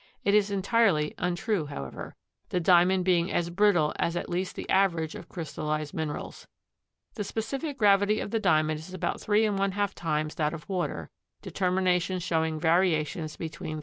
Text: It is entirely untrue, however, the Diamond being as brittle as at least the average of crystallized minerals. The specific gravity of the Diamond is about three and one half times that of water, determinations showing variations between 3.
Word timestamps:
It 0.23 0.33
is 0.33 0.49
entirely 0.49 1.13
untrue, 1.19 1.67
however, 1.67 2.15
the 2.49 2.59
Diamond 2.59 3.05
being 3.05 3.31
as 3.31 3.51
brittle 3.51 3.93
as 3.97 4.15
at 4.17 4.31
least 4.31 4.55
the 4.55 4.67
average 4.67 5.13
of 5.13 5.29
crystallized 5.29 5.93
minerals. 5.93 6.47
The 7.13 7.23
specific 7.23 7.77
gravity 7.77 8.19
of 8.19 8.31
the 8.31 8.39
Diamond 8.39 8.79
is 8.79 8.95
about 8.95 9.21
three 9.21 9.45
and 9.45 9.59
one 9.59 9.73
half 9.73 9.93
times 9.93 10.33
that 10.41 10.55
of 10.55 10.67
water, 10.67 11.11
determinations 11.43 12.23
showing 12.23 12.59
variations 12.59 13.37
between 13.37 13.77
3. 13.77 13.79